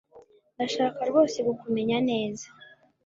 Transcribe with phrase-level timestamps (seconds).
[0.55, 2.47] Ndashaka rwose kukumenya neza